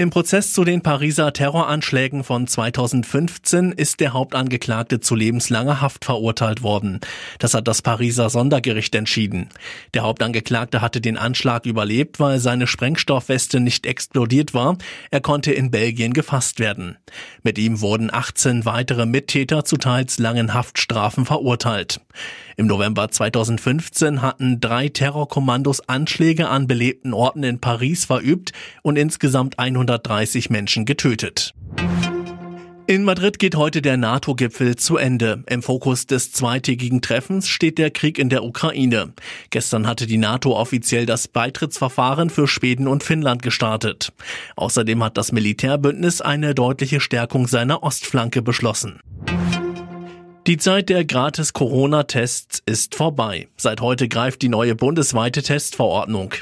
[0.00, 6.62] Im Prozess zu den Pariser Terroranschlägen von 2015 ist der Hauptangeklagte zu lebenslanger Haft verurteilt
[6.62, 7.00] worden.
[7.38, 9.50] Das hat das Pariser Sondergericht entschieden.
[9.92, 14.78] Der Hauptangeklagte hatte den Anschlag überlebt, weil seine Sprengstoffweste nicht explodiert war.
[15.10, 16.96] Er konnte in Belgien gefasst werden.
[17.42, 22.00] Mit ihm wurden 18 weitere Mittäter zu teils langen Haftstrafen verurteilt.
[22.56, 29.58] Im November 2015 hatten drei Terrorkommandos Anschläge an belebten Orten in Paris verübt und insgesamt
[29.90, 31.52] 130 Menschen getötet.
[32.86, 35.44] In Madrid geht heute der NATO-Gipfel zu Ende.
[35.48, 39.12] Im Fokus des zweitägigen Treffens steht der Krieg in der Ukraine.
[39.50, 44.12] Gestern hatte die NATO offiziell das Beitrittsverfahren für Schweden und Finnland gestartet.
[44.56, 49.00] Außerdem hat das Militärbündnis eine deutliche Stärkung seiner Ostflanke beschlossen.
[50.46, 53.48] Die Zeit der gratis Corona-Tests ist vorbei.
[53.58, 56.32] Seit heute greift die neue bundesweite Testverordnung.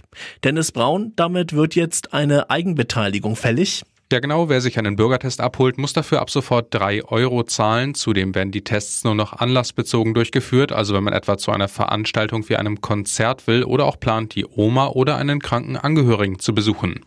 [0.44, 3.82] Dennis Braun, damit wird jetzt eine Eigenbeteiligung fällig.
[4.10, 4.48] Ja, genau.
[4.48, 7.94] Wer sich einen Bürgertest abholt, muss dafür ab sofort drei Euro zahlen.
[7.94, 10.72] Zudem werden die Tests nur noch anlassbezogen durchgeführt.
[10.72, 14.46] Also wenn man etwa zu einer Veranstaltung wie einem Konzert will oder auch plant, die
[14.46, 17.00] Oma oder einen kranken Angehörigen zu besuchen.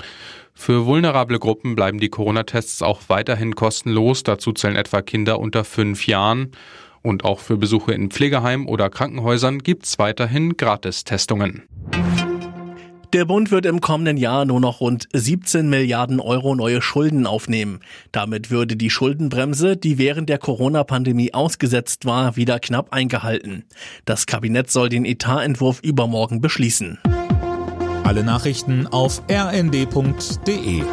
[0.53, 4.21] Für vulnerable Gruppen bleiben die Corona-Tests auch weiterhin kostenlos.
[4.21, 6.51] Dazu zählen etwa Kinder unter fünf Jahren.
[7.01, 11.63] Und auch für Besuche in Pflegeheimen oder Krankenhäusern gibt's weiterhin Gratistestungen.
[13.13, 17.81] Der Bund wird im kommenden Jahr nur noch rund 17 Milliarden Euro neue Schulden aufnehmen.
[18.13, 23.65] Damit würde die Schuldenbremse, die während der Corona-Pandemie ausgesetzt war, wieder knapp eingehalten.
[24.05, 26.99] Das Kabinett soll den Etatentwurf übermorgen beschließen.
[28.05, 30.83] Alle Nachrichten auf rnd.de